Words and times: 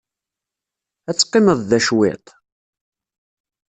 Ad 1.09 1.15
teqqimeḍ 1.17 1.59
da 1.69 1.79
cwit? 1.87 2.25